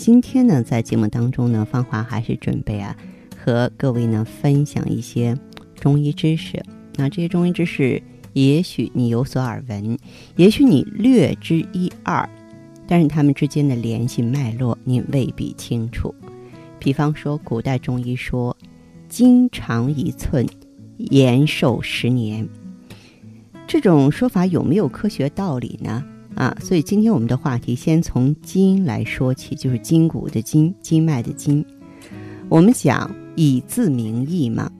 [0.00, 2.96] 今天呢，在节目当中呢，芳华还是准备啊，
[3.36, 5.36] 和各位呢分享一些
[5.74, 6.64] 中医知识。
[6.94, 8.02] 那这些中医知识，
[8.32, 9.98] 也许你有所耳闻，
[10.36, 12.26] 也许你略知一二，
[12.88, 16.14] 但是他们之间的联系脉络，你未必清楚。
[16.78, 18.56] 比方说，古代中医说
[19.06, 20.46] “筋长一寸，
[20.96, 22.48] 延寿十年”，
[23.68, 26.02] 这种说法有没有科学道理呢？
[26.40, 31.62] 啊，所以今天我们的话题先从筋来说起，就是筋骨的筋，经脉的筋。
[32.48, 34.70] 我们讲以字明义嘛，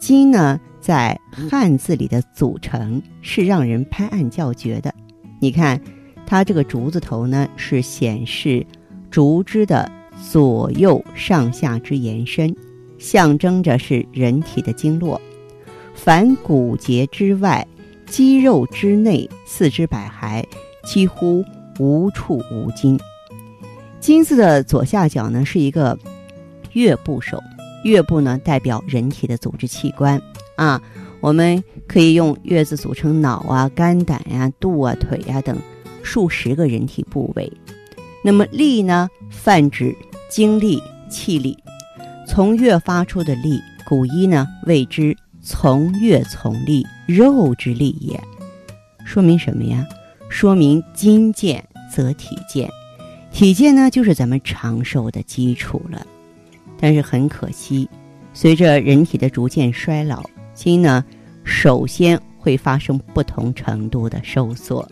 [0.00, 4.94] 筋呢在汉字里的组成是让人拍案叫绝的。
[5.38, 5.78] 你看，
[6.24, 8.66] 它这个竹字头呢是显示
[9.10, 9.92] 竹枝的
[10.30, 12.56] 左右上下之延伸，
[12.96, 15.20] 象征着是人体的经络。
[15.94, 17.66] 凡骨节之外，
[18.06, 20.42] 肌肉之内，四肢百骸。
[20.86, 21.44] 几乎
[21.78, 22.98] 无处无金。
[24.00, 25.98] 金字的左下角呢是一个
[26.72, 27.42] 月部首，
[27.84, 30.20] 月部呢代表人体的组织器官
[30.54, 30.80] 啊，
[31.20, 35.58] 我们可以用月字组成脑啊、肝胆呀、肚啊、腿呀等
[36.02, 37.52] 数十个人体部位。
[38.22, 39.94] 那么力呢，泛指
[40.30, 41.56] 精力、气力，
[42.26, 48.20] 从月发出的力，古医呢谓之从月从力，肉之力也。
[49.04, 49.86] 说明什么呀？
[50.28, 52.70] 说明筋健则体健，
[53.32, 56.06] 体健呢就是咱们长寿的基础了。
[56.78, 57.88] 但是很可惜，
[58.34, 61.02] 随着人体的逐渐衰老，筋呢
[61.42, 64.86] 首先会发生不同程度的收缩。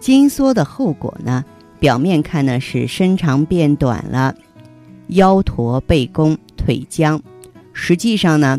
[0.00, 1.44] 筋缩的后果呢，
[1.78, 4.34] 表面看呢是身长变短了，
[5.08, 7.22] 腰驼背弓腿僵，
[7.72, 8.58] 实际上呢，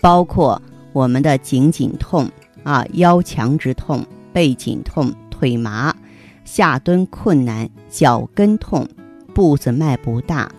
[0.00, 0.60] 包括
[0.92, 2.30] 我们的颈颈痛
[2.62, 5.12] 啊、腰强直痛、背颈痛。
[5.44, 5.94] 腿麻、
[6.46, 8.88] 下蹲困难、脚跟痛、
[9.34, 10.50] 步子迈不大、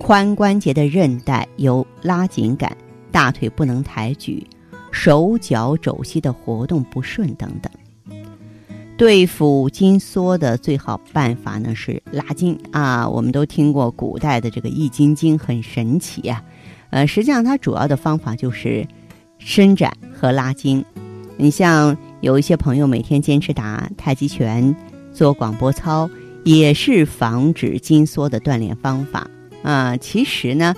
[0.00, 2.76] 髋关节的韧带有拉紧感、
[3.12, 4.44] 大腿不能抬举、
[4.90, 7.72] 手脚肘膝的活动不顺等等。
[8.96, 13.08] 对付筋缩的最好办法呢是拉筋啊！
[13.08, 16.42] 我们都听过古代的这个易筋经，很神奇呀。
[16.90, 18.84] 呃，实际上它主要的方法就是
[19.38, 20.84] 伸展和拉筋。
[21.36, 21.96] 你像。
[22.22, 24.74] 有一些朋友每天坚持打太极拳、
[25.12, 26.08] 做广播操，
[26.44, 29.28] 也是防止筋缩的锻炼方法
[29.64, 29.96] 啊。
[29.96, 30.72] 其实呢，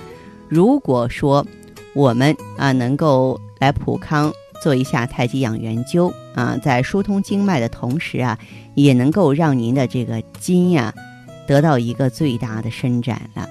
[0.49, 1.47] 如果说
[1.95, 4.33] 我们啊能够来普康
[4.63, 8.39] 做一下太极养元灸啊，在疏通经脉的同时啊，
[8.75, 10.95] 也能够让您的这个筋呀
[11.47, 13.47] 得到一个最大的伸展了。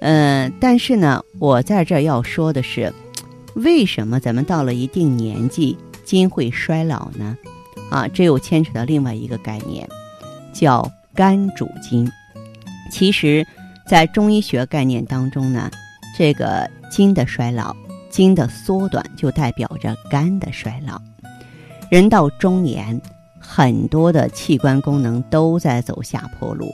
[0.00, 2.92] 嗯，但是呢，我在这儿要说的是，
[3.54, 5.78] 为什么咱们到了一定年纪？
[6.12, 7.38] 筋会衰老呢，
[7.90, 9.88] 啊，这又牵扯到另外一个概念，
[10.52, 12.06] 叫肝主筋。
[12.90, 13.46] 其实，
[13.88, 15.70] 在中医学概念当中呢，
[16.14, 17.74] 这个筋的衰老、
[18.10, 21.00] 筋的缩短，就代表着肝的衰老。
[21.90, 23.00] 人到中年，
[23.38, 26.70] 很多的器官功能都在走下坡路，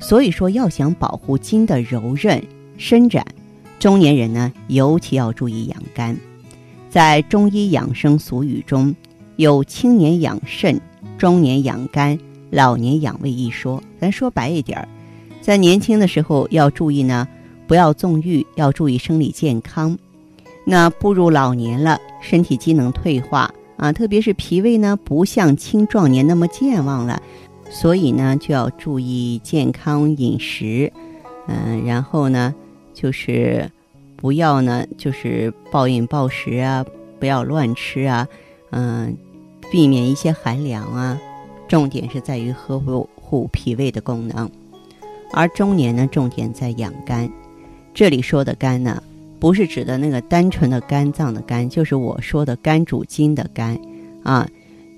[0.00, 2.44] 所以说要想保护筋的柔韧
[2.76, 3.24] 伸展，
[3.78, 6.14] 中年人呢尤其要注意养肝。
[6.96, 8.96] 在中医养生俗语中，
[9.36, 10.80] 有青年养肾、
[11.18, 12.18] 中年养肝、
[12.48, 13.82] 老年养胃一说。
[14.00, 14.88] 咱说白一点儿，
[15.42, 17.28] 在年轻的时候要注意呢，
[17.66, 19.94] 不要纵欲，要注意生理健康。
[20.64, 27.20] 那步入老年了，身体机能退化啊，特别是脾胃呢，不像青壮年那么健忘了，
[27.68, 30.90] 所以呢，就要注意健康饮食。
[31.46, 32.54] 嗯，然后呢，
[32.94, 33.70] 就是。
[34.18, 36.82] 不要呢，就是暴饮暴食啊，
[37.18, 38.28] 不要乱吃啊，
[38.70, 39.16] 嗯，
[39.70, 41.20] 避免一些寒凉啊。
[41.68, 44.48] 重点是在于呵护护脾胃的功能，
[45.32, 47.28] 而中年呢，重点在养肝。
[47.92, 49.02] 这里说的肝呢，
[49.40, 53.78] 不是指的那个单纯的肝脏的肝，就是我说的肝主筋的肝
[54.22, 54.48] 啊。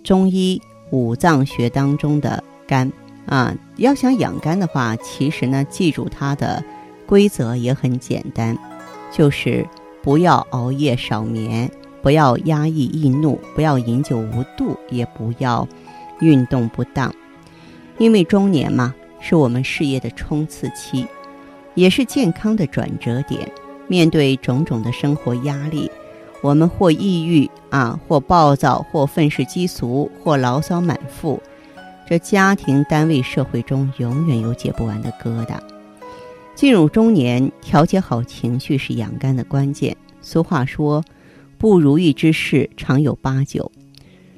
[0.05, 0.61] 中医
[0.91, 2.91] 五脏学当中的肝
[3.26, 6.62] 啊，要想养肝的话，其实呢，记住它的
[7.06, 8.56] 规则也很简单。
[9.11, 9.67] 就是
[10.03, 11.70] 不要熬夜少眠，
[12.08, 15.69] 不要压抑易怒，不要饮酒无度，也不要
[16.20, 17.14] 运动不当。
[17.99, 21.06] 因为中年嘛，是我们事业的冲刺期，
[21.75, 23.52] 也是健康的转折点。
[23.88, 25.90] 面对种种的生活压力，
[26.40, 31.38] 我们或抑郁啊，或暴躁，或愤世嫉俗，或牢骚满腹。
[32.08, 35.58] 这家庭、单位、社会中永远有解不完的疙瘩。
[36.55, 39.94] 进入中年，调节好情绪是养肝的关键。
[40.22, 41.05] 俗话说
[41.58, 43.70] ：“不如意之事常有八九。”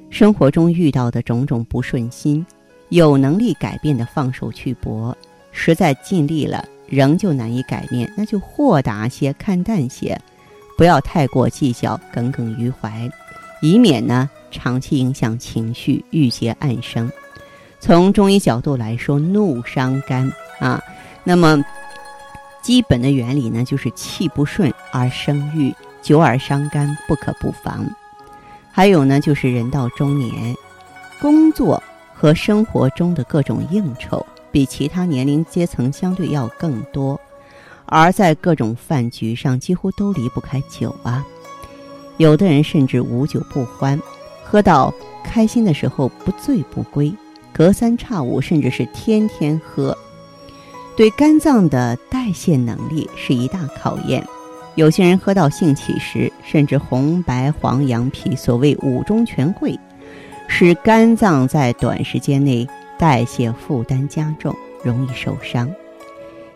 [0.09, 2.45] 生活中遇到的种种不顺心，
[2.89, 5.15] 有能力改变的放手去搏；
[5.53, 10.19] 实在尽力了，仍旧难以改变，那就豁达些，看淡些，
[10.77, 13.09] 不要太过计较，耿耿于怀，
[13.61, 17.09] 以免呢长期影响情绪，郁结暗生。
[17.79, 20.29] 从中医角度来说，怒伤肝
[20.59, 20.83] 啊，
[21.23, 21.63] 那么
[22.61, 27.85] 基本的原理呢，就是气不顺而生郁，久而伤肝，不可不防。
[28.71, 30.55] 还有呢，就是人到中年，
[31.19, 31.81] 工作
[32.13, 37.19] 和生活中的各种应酬比其他年龄阶层相对要更多，
[37.85, 41.25] 而在各种饭局上几乎都离不开酒啊。
[42.17, 43.99] 有的人甚至无酒不欢，
[44.43, 44.93] 喝到
[45.23, 47.13] 开心的时候不醉不归，
[47.51, 49.97] 隔三差五甚至是天天喝，
[50.95, 54.25] 对肝脏的代谢能力是一大考验。
[54.75, 59.77] 有些人喝到兴起时，甚至红白黄羊皮，所谓五中全会，
[60.47, 65.69] 使肝脏在短时间内代谢负担加重，容易受伤。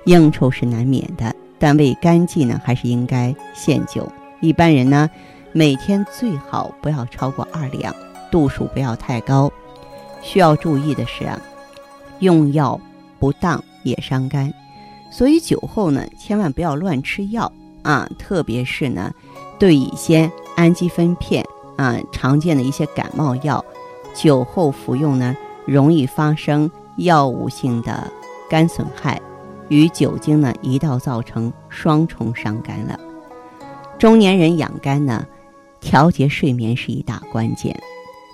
[0.06, 4.10] 应酬是难免的，但为肝气呢，还是应该限酒。
[4.40, 5.10] 一般人呢，
[5.52, 7.94] 每天最好不要超过二两，
[8.32, 9.52] 度数不要太高。
[10.22, 11.40] 需要注意的是啊，
[12.20, 12.80] 用药
[13.20, 14.54] 不当也伤肝，
[15.12, 17.52] 所以酒后呢，千万不要乱吃药。
[17.86, 19.14] 啊，特别是呢，
[19.60, 21.46] 对乙酰氨基酚片
[21.78, 23.64] 啊，常见的一些感冒药，
[24.16, 28.12] 酒后服用呢，容易发生药物性的
[28.50, 29.22] 肝损害，
[29.70, 33.00] 与酒精呢一道造成双重伤肝了。
[34.00, 35.24] 中年人养肝呢，
[35.80, 37.80] 调节睡眠是一大关键。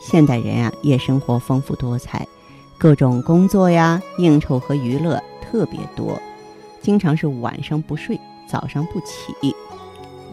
[0.01, 2.25] 现代人啊，夜生活丰富多彩，
[2.77, 6.18] 各种工作呀、应酬和娱乐特别多，
[6.81, 8.18] 经常是晚上不睡。
[8.51, 9.56] 早上不起，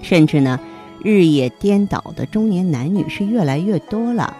[0.03, 0.59] 甚至呢，
[1.05, 4.37] 日夜颠倒的中年男女是越来越多了。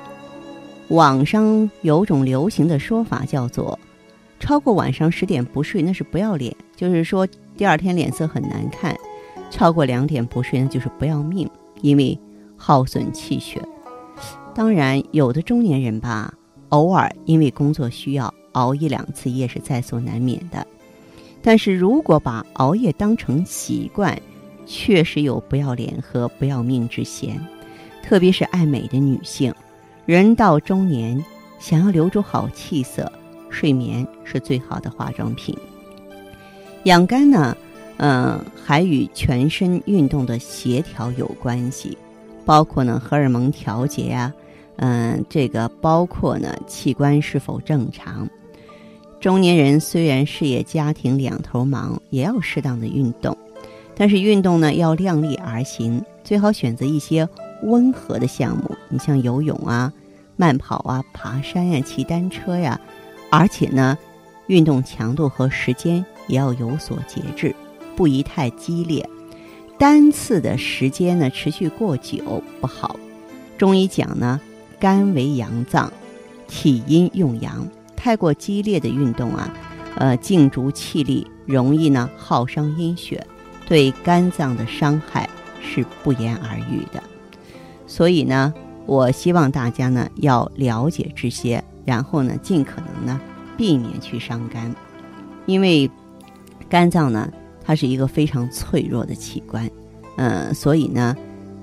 [0.89, 3.79] 网上有种流行的说法叫做
[4.41, 7.25] “超过晚上十点不睡那是不要脸”，就是说
[7.57, 8.93] 第二天脸色很难看；
[9.49, 11.49] 超过两点不睡那就是不要命，
[11.83, 12.19] 因为
[12.57, 13.63] 耗损气血。
[14.55, 16.35] 当然，有的中年人吧，
[16.71, 20.67] 偶尔因为工作需要熬一两次夜是在所难免的。
[21.49, 24.21] 但是如果把熬夜当成习惯，
[24.67, 27.41] 确实有不要脸和不要命之嫌。
[28.03, 29.51] 特别是爱美的女性，
[30.05, 31.25] 人到中年，
[31.59, 33.11] 想要留住好气色，
[33.49, 35.57] 睡眠是最好的化妆品。
[36.83, 37.57] 养肝呢，
[37.97, 41.97] 嗯，还与全身运动的协调有关系，
[42.45, 44.31] 包括呢荷尔蒙调节呀，
[44.77, 48.29] 嗯，这个包括呢器官是否正常。
[49.21, 53.37] 中年人虽然事业家庭两头忙，也要适当的运动，
[53.97, 57.29] 但是运动呢要量力而行，最好选择一些
[57.65, 58.77] 温和的项目。
[58.89, 59.93] 你像游泳啊、
[60.37, 62.81] 慢跑啊、爬山呀、骑单车呀，
[63.29, 63.99] 而且呢，
[64.47, 67.53] 运动强度和时间也要有所节制，
[67.97, 69.05] 不宜太激烈。
[69.77, 72.95] 单次的时间呢持续过久不好。
[73.57, 74.41] 中医讲呢，
[74.79, 75.93] 肝为阳脏，
[76.47, 77.69] 体阴用阳。
[77.99, 79.53] 太过激烈的运动啊，
[79.97, 83.27] 呃，静逐气力，容易呢耗伤阴血，
[83.67, 85.29] 对肝脏的伤害
[85.61, 87.03] 是不言而喻的。
[87.89, 88.55] 所以呢，
[88.87, 93.21] 我希望大家呢要了解这些，然后呢尽可能呢
[93.57, 94.73] 避免去伤肝，
[95.47, 95.91] 因为
[96.69, 97.29] 肝脏呢
[97.65, 99.69] 它是一个非常脆弱的器官，
[100.17, 101.17] 嗯，所以呢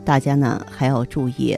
[0.03, 1.57] 大家呢还要注意，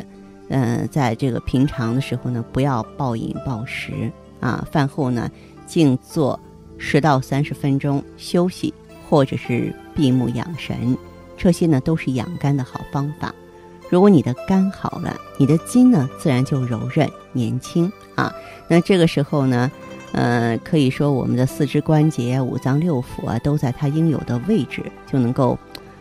[0.50, 4.12] 嗯，在这个平常的时候呢不要暴饮暴食。
[4.40, 5.30] 啊，饭后呢，
[5.66, 6.40] 静坐
[6.78, 8.74] 十到三十分钟休息，
[9.10, 10.98] 或者是闭目养神，
[11.36, 13.34] 这些呢都是养肝的好方法。
[13.90, 18.34] 如果你的肝好了，你的筋呢自然就柔韧年轻啊。
[18.68, 19.72] 那这个时候呢，
[20.12, 25.58] 呃，可以说我们的四肢关节、五脏六腑啊都在它应有的位置，就能够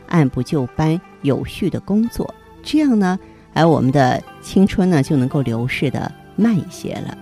[0.08, 2.34] 按部就班、有序的工作。
[2.62, 3.16] 这样呢，
[3.54, 7.16] 而我们的青春呢就能够流逝的慢一些了。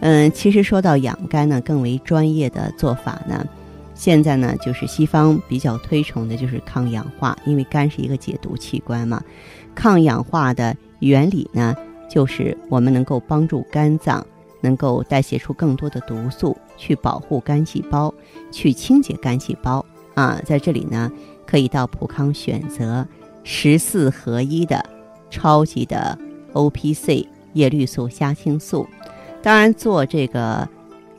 [0.00, 3.46] 嗯，其实说到养肝呢，更为专业的做法呢，
[3.94, 9.22] 现在呢就是西方比较推崇的就是抗氧化，因为肝是一个解毒器官嘛。
[9.74, 11.76] 抗氧化的原理呢，
[12.08, 14.26] 就是我们能够帮助肝脏
[14.62, 18.12] 能够代谢出更多的毒素，去保护肝细胞，
[18.50, 20.40] 去清洁肝细胞啊。
[20.46, 21.12] 在这里呢，
[21.46, 23.06] 可以到普康选择
[23.44, 24.82] 十四合一的
[25.30, 26.18] 超级的
[26.54, 28.88] O P C 叶绿素虾青素。
[29.42, 30.68] 当然，做这个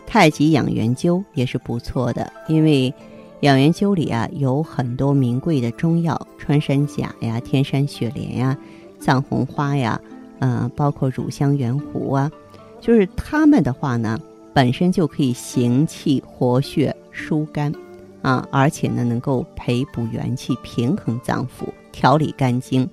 [0.05, 2.93] 太极养元灸也是不错的，因为
[3.41, 8.57] 养元灸里啊有很多名贵的中药，穿山甲呀、天山雪莲呀、
[8.99, 9.99] 藏红花呀，
[10.39, 12.31] 嗯，包括乳香圆胡啊，
[12.79, 14.19] 就是它们的话呢，
[14.53, 17.73] 本身就可以行气活血、疏肝。
[18.21, 22.87] 啊，而且呢，能够培补元气，平衡脏腑，调理肝经。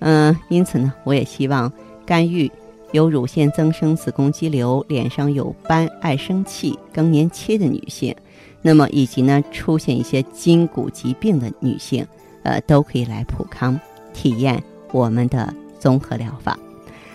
[0.00, 1.72] 嗯，因此呢，我也希望
[2.04, 2.52] 肝郁、
[2.92, 8.14] 有乳腺增生、子宫肌瘤、脸上有斑、爱生气、更年期的女性，
[8.62, 12.06] 那么以及呢，出现一些筋骨疾病的女性，
[12.42, 13.78] 呃，都可以来普康
[14.12, 16.58] 体验我们的综合疗法。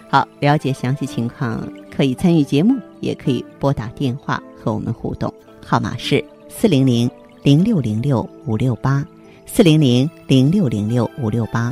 [0.10, 5.34] 好，了解详细情况，可以参与节目，也可以拨打电话和我们互动，
[5.66, 7.10] 号码是四零零。
[7.44, 9.06] 零六零六五六八，
[9.46, 11.72] 四零零零六零六五六八，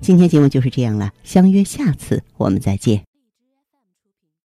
[0.00, 3.09] 今天节目就是这样了，相约下次我们再见。